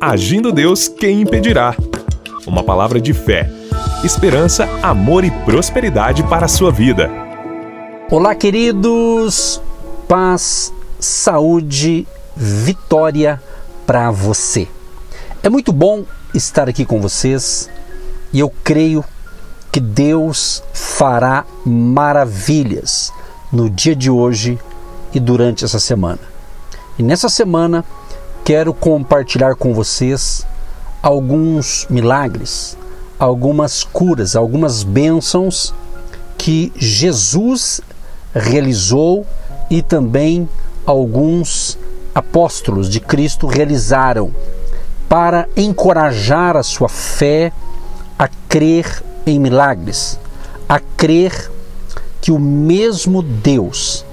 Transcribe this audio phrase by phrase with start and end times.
[0.00, 1.74] Agindo Deus, quem impedirá?
[2.46, 3.50] Uma palavra de fé,
[4.04, 7.10] esperança, amor e prosperidade para a sua vida.
[8.08, 9.60] Olá, queridos!
[10.06, 12.06] Paz, saúde,
[12.36, 13.42] vitória
[13.84, 14.68] para você.
[15.42, 17.68] É muito bom estar aqui com vocês
[18.32, 19.04] e eu creio
[19.72, 23.12] que Deus fará maravilhas
[23.52, 24.60] no dia de hoje
[25.12, 26.20] e durante essa semana.
[26.96, 27.84] E nessa semana
[28.48, 30.46] quero compartilhar com vocês
[31.02, 32.78] alguns milagres,
[33.18, 35.74] algumas curas, algumas bênçãos
[36.38, 37.82] que Jesus
[38.34, 39.26] realizou
[39.68, 40.48] e também
[40.86, 41.78] alguns
[42.14, 44.34] apóstolos de Cristo realizaram
[45.10, 47.52] para encorajar a sua fé
[48.18, 50.18] a crer em milagres,
[50.66, 51.50] a crer
[52.18, 54.06] que o mesmo Deus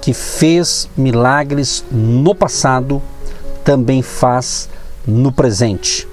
[0.00, 3.02] que fez milagres no passado
[3.64, 4.68] também faz
[5.06, 6.06] no presente.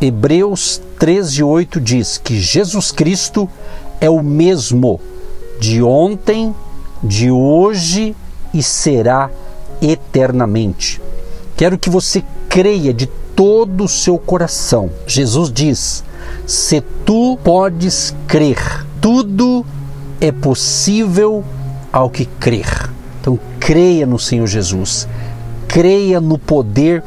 [0.00, 3.48] Hebreus 13, 8 diz que Jesus Cristo
[4.00, 5.00] é o mesmo
[5.60, 6.54] de ontem,
[7.02, 8.16] de hoje
[8.52, 9.30] e será
[9.80, 11.00] eternamente.
[11.56, 14.90] Quero que você creia de todo o seu coração.
[15.06, 16.04] Jesus diz:
[16.46, 19.64] se tu podes crer, tudo
[20.20, 21.44] é possível
[21.92, 22.90] ao que crer.
[23.20, 25.06] Então, creia no Senhor Jesus,
[25.72, 27.02] creia no poder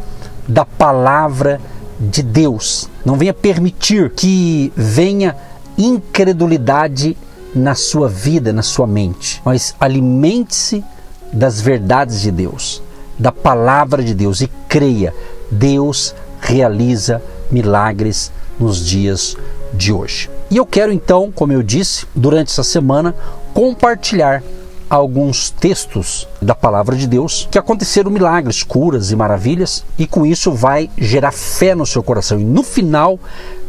[0.47, 1.61] da palavra
[1.99, 2.89] de Deus.
[3.05, 5.35] Não venha permitir que venha
[5.77, 7.15] incredulidade
[7.53, 10.83] na sua vida, na sua mente, mas alimente-se
[11.31, 12.81] das verdades de Deus,
[13.19, 15.13] da palavra de Deus e creia.
[15.51, 17.21] Deus realiza
[17.51, 19.37] milagres nos dias
[19.75, 20.27] de hoje.
[20.49, 23.13] E eu quero então, como eu disse, durante essa semana,
[23.53, 24.41] compartilhar
[24.89, 30.51] alguns textos da palavra de Deus que aconteceram milagres, curas e maravilhas, e com isso
[30.51, 32.39] vai gerar fé no seu coração.
[32.39, 33.19] E no final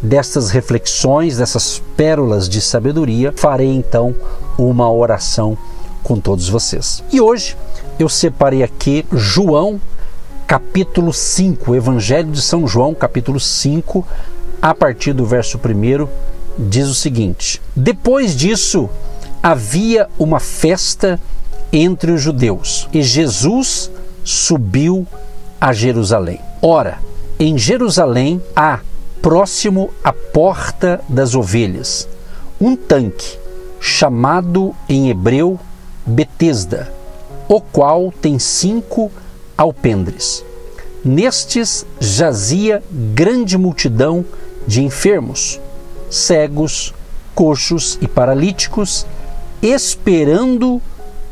[0.03, 4.15] destas reflexões, dessas pérolas de sabedoria, farei então
[4.59, 5.57] uma oração
[6.03, 7.03] com todos vocês.
[7.13, 7.57] E hoje
[7.99, 9.81] eu separei aqui João
[10.47, 14.07] capítulo 5, Evangelho de São João, capítulo 5,
[14.63, 16.07] a partir do verso 1,
[16.57, 18.89] diz o seguinte: Depois disso,
[19.47, 21.21] havia uma festa
[21.73, 23.89] entre os judeus e Jesus
[24.25, 25.07] subiu
[25.61, 26.41] a Jerusalém.
[26.61, 26.99] Ora,
[27.39, 28.81] em Jerusalém há,
[29.23, 32.09] próximo à porta das ovelhas,
[32.61, 33.39] um tanque
[33.79, 35.61] chamado em hebreu
[36.05, 36.93] Betesda,
[37.47, 39.13] o qual tem cinco
[39.57, 40.45] alpendres.
[41.05, 42.83] Nestes jazia
[43.15, 44.25] grande multidão
[44.67, 45.61] de enfermos,
[46.11, 46.93] cegos,
[47.33, 49.07] coxos e paralíticos
[49.63, 50.81] esperando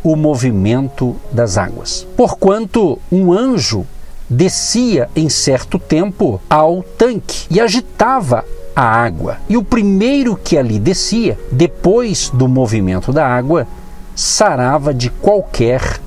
[0.03, 2.07] o movimento das águas.
[2.17, 3.87] Porquanto um anjo
[4.29, 9.39] descia em certo tempo ao tanque e agitava a água.
[9.49, 13.67] E o primeiro que ali descia, depois do movimento da água,
[14.15, 16.01] sarava de qualquer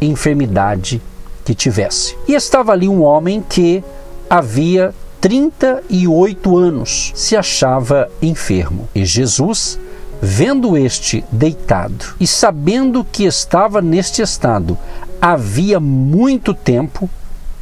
[0.00, 1.00] enfermidade
[1.44, 2.16] que tivesse.
[2.26, 3.84] E estava ali um homem que
[4.28, 8.88] havia 38 anos se achava enfermo.
[8.94, 9.78] E Jesus
[10.26, 14.78] Vendo este deitado e sabendo que estava neste estado
[15.20, 17.10] havia muito tempo,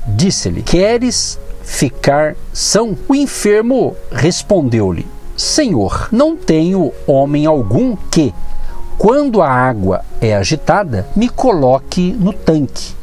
[0.06, 2.96] disse-lhe: Queres ficar são?
[3.08, 5.04] O enfermo respondeu-lhe:
[5.36, 8.32] Senhor, não tenho homem algum que,
[8.96, 12.94] quando a água é agitada, me coloque no tanque.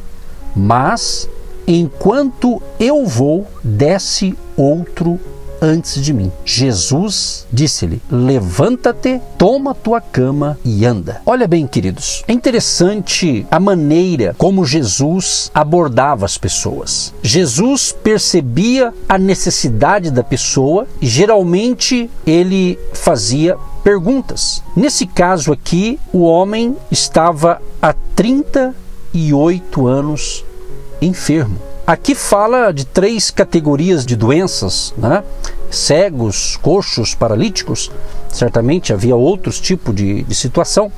[0.56, 1.28] Mas,
[1.66, 5.20] enquanto eu vou, desce outro
[5.60, 6.32] antes de mim.
[6.44, 11.20] Jesus disse-lhe: Levanta-te, toma tua cama e anda.
[11.26, 17.12] Olha bem, queridos, é interessante a maneira como Jesus abordava as pessoas.
[17.22, 24.62] Jesus percebia a necessidade da pessoa e geralmente ele fazia perguntas.
[24.76, 30.44] Nesse caso aqui, o homem estava há 38 anos
[31.00, 31.69] enfermo.
[31.90, 35.24] Aqui fala de três categorias de doenças, né?
[35.72, 37.90] cegos, coxos, paralíticos.
[38.28, 40.92] Certamente havia outros tipos de, de situação.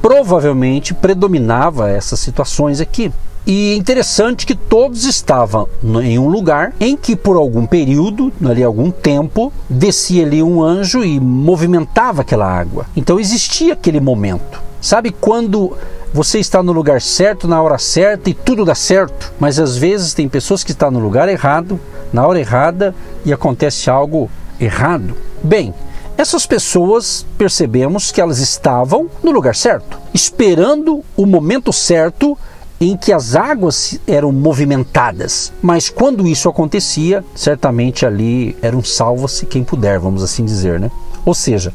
[0.00, 3.12] Provavelmente predominava essas situações aqui.
[3.44, 5.68] E interessante que todos estavam
[6.04, 11.02] em um lugar em que por algum período, ali algum tempo, descia ali um anjo
[11.02, 12.86] e movimentava aquela água.
[12.94, 14.67] Então existia aquele momento.
[14.80, 15.76] Sabe quando
[16.12, 19.32] você está no lugar certo, na hora certa e tudo dá certo.
[19.38, 21.78] Mas às vezes tem pessoas que estão no lugar errado,
[22.12, 22.94] na hora errada
[23.24, 24.30] e acontece algo
[24.60, 25.14] errado.
[25.42, 25.74] Bem,
[26.16, 32.36] essas pessoas percebemos que elas estavam no lugar certo, esperando o momento certo
[32.80, 35.52] em que as águas eram movimentadas.
[35.60, 40.90] Mas quando isso acontecia, certamente ali era um salva-se quem puder, vamos assim dizer, né?
[41.24, 41.72] Ou seja,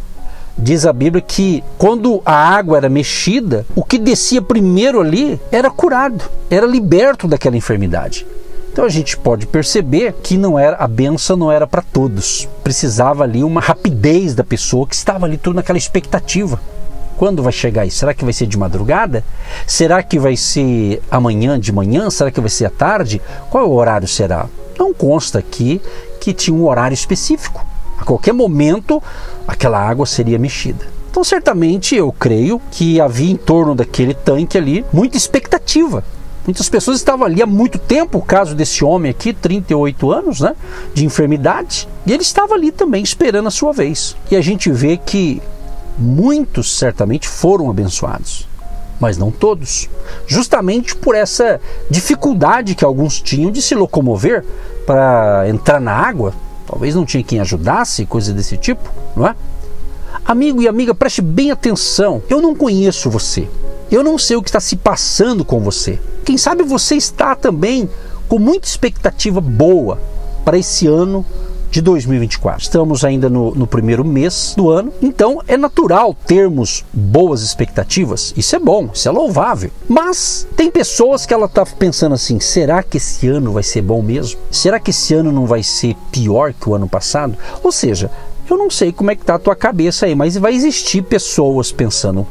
[0.58, 5.70] diz a Bíblia que quando a água era mexida, o que descia primeiro ali era
[5.70, 8.26] curado, era liberto daquela enfermidade.
[8.72, 12.50] Então a gente pode perceber que não era a benção não era para todos.
[12.64, 16.60] Precisava ali uma rapidez da pessoa que estava ali tudo naquela expectativa.
[17.16, 18.00] Quando vai chegar isso?
[18.00, 19.24] Será que vai ser de madrugada?
[19.68, 22.10] Será que vai ser amanhã de manhã?
[22.10, 23.22] Será que vai ser à tarde?
[23.52, 24.48] Qual o horário será?
[24.78, 25.80] Não consta aqui
[26.20, 27.64] que tinha um horário específico.
[28.04, 29.02] A qualquer momento
[29.48, 30.86] aquela água seria mexida.
[31.10, 36.04] Então, certamente eu creio que havia em torno daquele tanque ali muita expectativa.
[36.46, 40.54] Muitas pessoas estavam ali há muito tempo, o caso desse homem aqui, 38 anos, né,
[40.94, 44.18] de enfermidade, e ele estava ali também esperando a sua vez.
[44.30, 45.42] E a gente vê que
[45.98, 48.50] muitos certamente foram abençoados,
[49.00, 49.90] mas não todos,
[50.28, 54.44] justamente por essa dificuldade que alguns tinham de se locomover
[54.86, 56.34] para entrar na água.
[56.74, 59.36] Talvez não tinha quem ajudasse, coisa desse tipo, não é?
[60.26, 62.24] Amigo e amiga, preste bem atenção.
[62.28, 63.48] Eu não conheço você.
[63.92, 66.00] Eu não sei o que está se passando com você.
[66.26, 67.88] Quem sabe você está também
[68.28, 70.00] com muita expectativa boa
[70.44, 71.24] para esse ano
[71.74, 72.62] de 2024.
[72.62, 78.32] Estamos ainda no, no, primeiro mês do ano, então é natural termos boas expectativas.
[78.38, 79.72] Isso é bom, isso é louvável.
[79.90, 84.04] Mas tem pessoas que ela está pensando assim: será que esse ano vai ser bom
[84.04, 84.40] mesmo?
[84.52, 87.36] Será que esse ano não vai ser pior que o ano passado?
[87.64, 88.12] Ou seja,
[88.48, 91.72] eu não sei como é que tá a tua cabeça aí, mas vai existir pessoas
[91.72, 92.28] pensando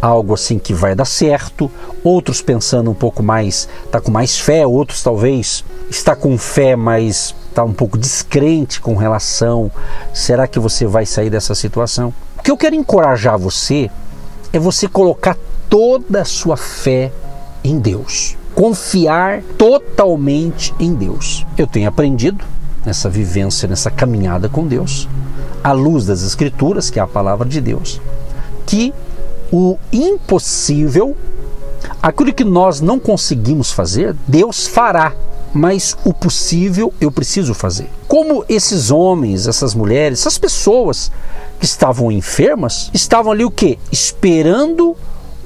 [0.00, 1.70] algo assim que vai dar certo,
[2.02, 7.34] outros pensando um pouco mais, tá com mais fé, outros talvez está com fé, mas
[7.56, 9.72] está um pouco descrente com relação,
[10.12, 12.12] será que você vai sair dessa situação?
[12.38, 13.90] O que eu quero encorajar você
[14.52, 15.38] é você colocar
[15.70, 17.10] toda a sua fé
[17.64, 18.36] em Deus.
[18.54, 21.46] Confiar totalmente em Deus.
[21.56, 22.44] Eu tenho aprendido
[22.84, 25.08] nessa vivência, nessa caminhada com Deus,
[25.64, 28.00] à luz das Escrituras, que é a palavra de Deus,
[28.66, 28.92] que
[29.50, 31.16] o impossível,
[32.02, 35.14] aquilo que nós não conseguimos fazer, Deus fará
[35.56, 37.90] mas o possível eu preciso fazer.
[38.06, 41.10] Como esses homens, essas mulheres, essas pessoas
[41.58, 43.78] que estavam enfermas, estavam ali o que?
[43.90, 44.94] Esperando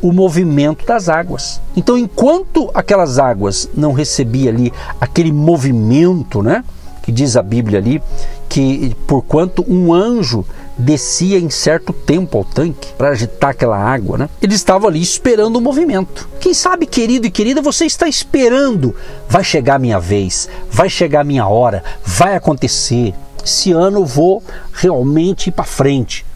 [0.02, 1.60] o movimento das águas.
[1.76, 6.64] Então, enquanto aquelas águas não recebiam ali aquele movimento, né?
[7.02, 8.02] Que diz a Bíblia ali
[8.48, 10.44] que porquanto um anjo
[10.80, 14.28] descia em certo tempo ao tanque para agitar aquela água, né?
[14.42, 16.28] Ele estava ali esperando o movimento.
[16.40, 18.94] Quem sabe, querido e querida, você está esperando.
[19.28, 23.14] Vai chegar minha vez, vai chegar minha hora, vai acontecer.
[23.44, 24.42] Esse ano eu vou
[24.72, 26.26] realmente ir para frente.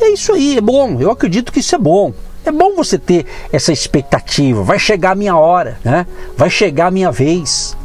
[0.00, 0.98] É isso aí, é bom.
[1.00, 2.12] Eu acredito que isso é bom.
[2.44, 4.62] É bom você ter essa expectativa.
[4.62, 6.06] Vai chegar a minha hora, né?
[6.36, 7.76] Vai chegar a minha vez.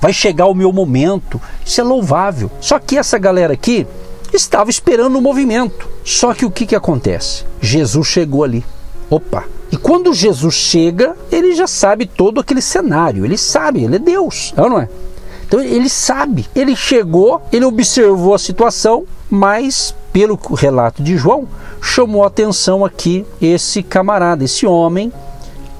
[0.00, 1.40] Vai chegar o meu momento.
[1.64, 2.50] Isso é louvável.
[2.60, 3.86] Só que essa galera aqui,
[4.36, 5.88] estava esperando o movimento.
[6.04, 7.44] Só que o que, que acontece?
[7.60, 8.64] Jesus chegou ali.
[9.10, 9.44] Opa!
[9.70, 13.24] E quando Jesus chega, ele já sabe todo aquele cenário.
[13.24, 14.88] Ele sabe, ele é Deus, é não é?
[15.46, 16.46] Então ele sabe.
[16.54, 21.48] Ele chegou, ele observou a situação, mas pelo relato de João,
[21.82, 25.12] chamou atenção aqui esse camarada, esse homem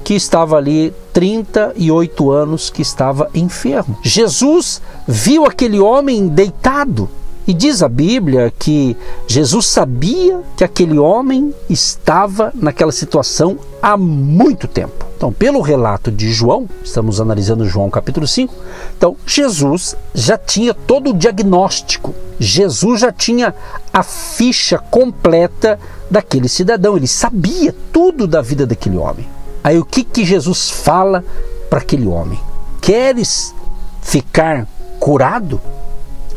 [0.03, 3.97] que estava ali 38 anos, que estava enfermo.
[4.03, 7.09] Jesus viu aquele homem deitado
[7.47, 8.97] e diz a Bíblia que
[9.27, 15.05] Jesus sabia que aquele homem estava naquela situação há muito tempo.
[15.15, 18.53] Então, pelo relato de João, estamos analisando João capítulo 5,
[18.97, 23.55] então Jesus já tinha todo o diagnóstico, Jesus já tinha
[23.93, 29.27] a ficha completa daquele cidadão, ele sabia tudo da vida daquele homem.
[29.63, 31.23] Aí o que, que Jesus fala
[31.69, 32.39] para aquele homem?
[32.81, 33.55] Queres
[34.01, 34.67] ficar
[34.99, 35.61] curado?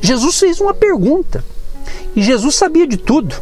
[0.00, 1.44] Jesus fez uma pergunta.
[2.14, 3.34] E Jesus sabia de tudo.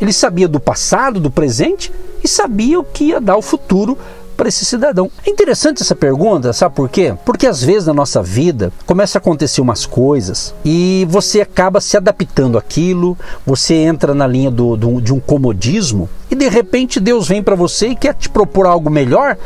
[0.00, 1.92] Ele sabia do passado, do presente
[2.22, 3.98] e sabia o que ia dar o futuro
[4.40, 5.10] para esse cidadão.
[5.26, 7.14] É interessante essa pergunta, sabe por quê?
[7.26, 11.94] Porque às vezes na nossa vida começa a acontecer umas coisas e você acaba se
[11.94, 17.28] adaptando àquilo, você entra na linha do, do de um comodismo e de repente Deus
[17.28, 19.36] vem para você e quer te propor algo melhor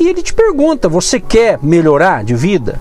[0.00, 2.80] e ele te pergunta: você quer melhorar de vida?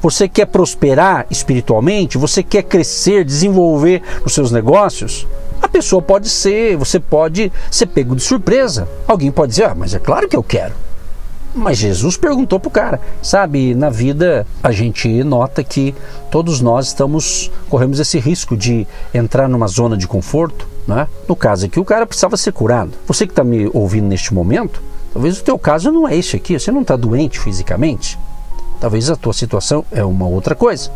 [0.00, 2.18] Você quer prosperar espiritualmente?
[2.18, 5.26] Você quer crescer, desenvolver os seus negócios?
[5.60, 8.88] A pessoa pode ser, você pode ser pego de surpresa.
[9.06, 10.74] Alguém pode dizer, ah, mas é claro que eu quero.
[11.54, 13.00] Mas Jesus perguntou para o cara.
[13.20, 15.94] Sabe, na vida a gente nota que
[16.30, 20.68] todos nós estamos corremos esse risco de entrar numa zona de conforto.
[20.86, 21.08] Né?
[21.26, 22.92] No caso aqui, o cara precisava ser curado.
[23.06, 24.80] Você que está me ouvindo neste momento,
[25.12, 28.18] Talvez o teu caso não é esse aqui, você não está doente fisicamente.
[28.80, 30.90] Talvez a tua situação é uma outra coisa.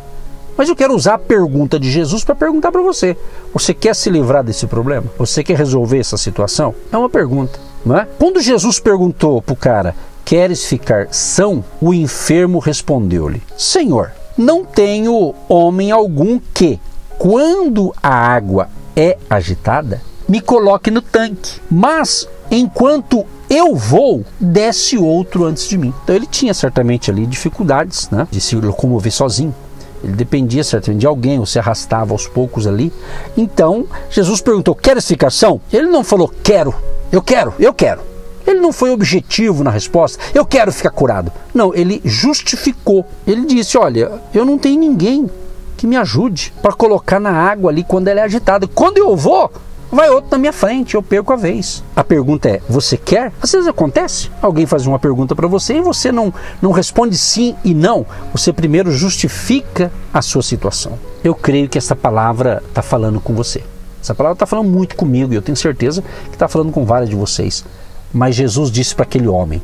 [0.56, 3.16] Mas eu quero usar a pergunta de Jesus para perguntar para você:
[3.52, 5.06] você quer se livrar desse problema?
[5.18, 6.74] Você quer resolver essa situação?
[6.92, 8.06] É uma pergunta, não é?
[8.18, 11.64] Quando Jesus perguntou para o cara: queres ficar são?
[11.80, 16.78] O enfermo respondeu-lhe: Senhor, não tenho homem algum que,
[17.18, 21.60] quando a água é agitada, me coloque no tanque.
[21.70, 25.92] Mas enquanto eu vou, desce outro antes de mim.
[26.02, 29.54] Então ele tinha certamente ali dificuldades né, de se locomover sozinho.
[30.02, 32.90] Ele dependia certamente de alguém, ou se arrastava aos poucos ali.
[33.36, 35.60] Então, Jesus perguntou: Quer explicação?
[35.70, 36.74] Ele não falou: Quero,
[37.12, 38.00] eu quero, eu quero.
[38.46, 41.30] Ele não foi objetivo na resposta, eu quero ficar curado.
[41.54, 43.06] Não, ele justificou.
[43.26, 45.30] Ele disse: Olha, eu não tenho ninguém
[45.76, 48.66] que me ajude para colocar na água ali quando ela é agitada.
[48.66, 49.52] Quando eu vou,
[49.92, 51.84] vai outro na minha frente, eu perco a vez.
[51.94, 53.32] A pergunta é: você quer?
[53.40, 54.30] Às vezes acontece.
[54.40, 58.06] Alguém faz uma pergunta para você e você não, não responde sim e não.
[58.32, 60.98] Você primeiro justifica a sua situação.
[61.22, 63.62] Eu creio que essa palavra está falando com você.
[64.02, 67.10] Essa palavra está falando muito comigo e eu tenho certeza que está falando com vários
[67.10, 67.64] de vocês.
[68.12, 69.62] Mas Jesus disse para aquele homem: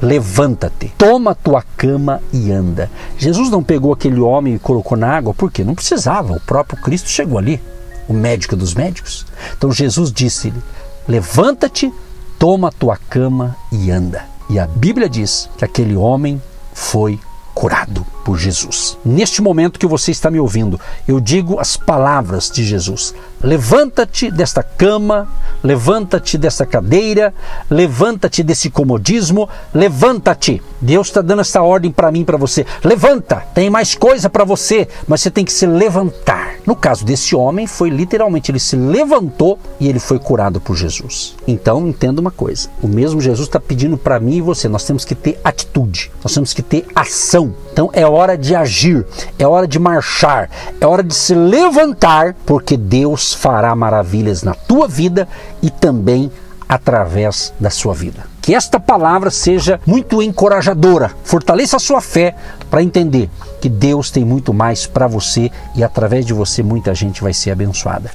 [0.00, 2.90] levanta-te, toma tua cama e anda.
[3.18, 7.08] Jesus não pegou aquele homem e colocou na água, porque não precisava, o próprio Cristo
[7.08, 7.60] chegou ali
[8.08, 9.26] o médico dos médicos.
[9.56, 10.62] Então Jesus disse-lhe:
[11.06, 11.92] Levanta-te,
[12.38, 14.24] toma tua cama e anda.
[14.48, 16.40] E a Bíblia diz que aquele homem
[16.72, 17.18] foi
[17.54, 18.98] curado por Jesus.
[19.04, 24.62] Neste momento que você está me ouvindo, eu digo as palavras de Jesus: Levanta-te desta
[24.62, 25.28] cama,
[25.62, 27.32] levanta-te dessa cadeira,
[27.70, 30.60] levanta-te desse comodismo, levanta-te.
[30.80, 32.66] Deus está dando essa ordem para mim para você.
[32.82, 36.43] Levanta, tem mais coisa para você, mas você tem que se levantar.
[36.66, 41.34] No caso desse homem, foi literalmente ele se levantou e ele foi curado por Jesus.
[41.46, 45.04] Então, entenda uma coisa: o mesmo Jesus está pedindo para mim e você, nós temos
[45.04, 47.54] que ter atitude, nós temos que ter ação.
[47.72, 49.06] Então, é hora de agir,
[49.38, 54.88] é hora de marchar, é hora de se levantar, porque Deus fará maravilhas na tua
[54.88, 55.28] vida
[55.62, 56.30] e também
[56.68, 58.33] através da sua vida.
[58.44, 62.36] Que esta palavra seja muito encorajadora, fortaleça a sua fé
[62.68, 67.22] para entender que Deus tem muito mais para você e através de você muita gente
[67.22, 68.10] vai ser abençoada.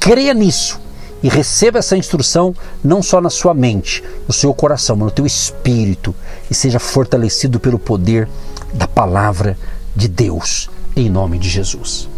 [0.00, 0.80] Creia nisso
[1.22, 5.26] e receba essa instrução não só na sua mente, no seu coração, mas no teu
[5.26, 6.14] espírito
[6.50, 8.26] e seja fortalecido pelo poder
[8.72, 9.54] da palavra
[9.94, 12.08] de Deus, em nome de Jesus.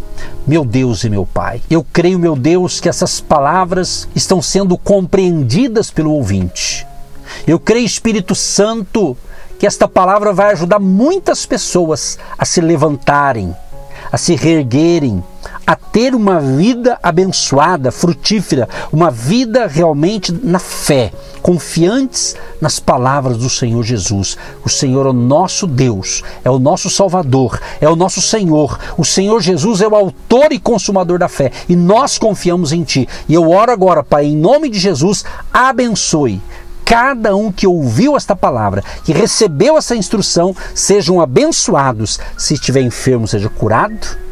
[0.46, 5.90] Meu Deus e meu Pai, eu creio, meu Deus, que essas palavras estão sendo compreendidas
[5.90, 6.86] pelo ouvinte.
[7.46, 9.16] Eu creio, Espírito Santo,
[9.58, 13.54] que esta palavra vai ajudar muitas pessoas a se levantarem,
[14.10, 15.22] a se reerguerem,
[15.64, 23.48] a ter uma vida abençoada, frutífera, uma vida realmente na fé, confiantes nas palavras do
[23.48, 24.36] Senhor Jesus.
[24.64, 28.78] O Senhor é o nosso Deus, é o nosso Salvador, é o nosso Senhor.
[28.96, 33.08] O Senhor Jesus é o autor e consumador da fé e nós confiamos em Ti.
[33.28, 36.40] E eu oro agora, Pai, em nome de Jesus, abençoe
[36.86, 42.18] cada um que ouviu esta palavra, que recebeu essa instrução, sejam abençoados.
[42.38, 44.24] Se estiver enfermo, seja curado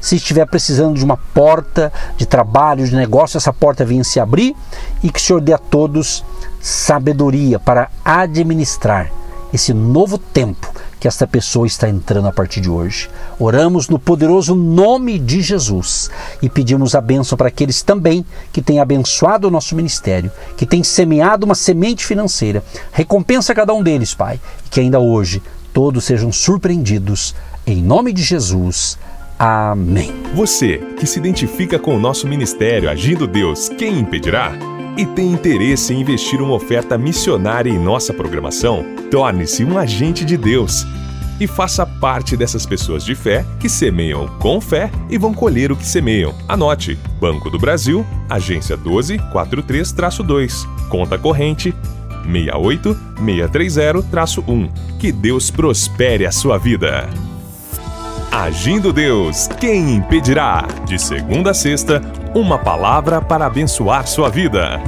[0.00, 4.54] se estiver precisando de uma porta de trabalho, de negócio, essa porta venha se abrir
[5.02, 6.24] e que o Senhor dê a todos
[6.60, 9.10] sabedoria para administrar
[9.52, 13.08] esse novo tempo que esta pessoa está entrando a partir de hoje.
[13.38, 16.10] Oramos no poderoso nome de Jesus
[16.42, 20.84] e pedimos a bênção para aqueles também que têm abençoado o nosso ministério, que têm
[20.84, 22.62] semeado uma semente financeira.
[22.92, 25.42] Recompensa cada um deles, Pai, e que ainda hoje
[25.72, 27.34] todos sejam surpreendidos.
[27.66, 28.98] Em nome de Jesus.
[29.38, 30.12] Amém.
[30.34, 34.79] Você que se identifica com o nosso ministério Agindo Deus, quem impedirá?
[34.96, 38.84] E tem interesse em investir uma oferta missionária em nossa programação?
[39.10, 40.84] Torne-se um agente de Deus
[41.40, 45.76] e faça parte dessas pessoas de fé que semeiam com fé e vão colher o
[45.76, 46.34] que semeiam.
[46.46, 51.74] Anote: Banco do Brasil, agência 1243-2, conta corrente
[52.26, 54.70] 68630-1.
[54.98, 57.08] Que Deus prospere a sua vida.
[58.32, 60.64] Agindo Deus, quem impedirá?
[60.86, 62.00] De segunda a sexta,
[62.32, 64.80] uma palavra para abençoar sua vida.